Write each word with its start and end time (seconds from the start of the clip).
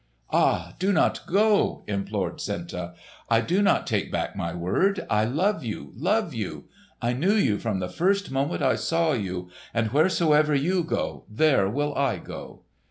"Ah, 0.33 0.73
do 0.79 0.91
not 0.91 1.21
go!" 1.27 1.83
implored 1.85 2.41
Senta. 2.41 2.95
"I 3.29 3.39
will 3.39 3.61
not 3.61 3.85
take 3.85 4.11
back 4.11 4.35
my 4.35 4.51
word. 4.51 5.05
I 5.11 5.25
love 5.25 5.63
you, 5.63 5.91
love 5.95 6.33
you! 6.33 6.63
I 6.99 7.13
knew 7.13 7.35
you 7.35 7.59
from 7.59 7.77
the 7.79 7.87
first 7.87 8.31
moment 8.31 8.63
I 8.63 8.77
saw 8.77 9.11
you, 9.11 9.51
and 9.75 9.91
wheresoever 9.91 10.55
you 10.55 10.83
go, 10.83 11.25
there 11.29 11.69
will 11.69 11.93
I 11.95 12.17
go!" 12.17 12.63